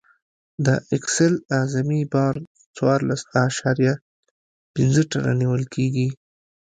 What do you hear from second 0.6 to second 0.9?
د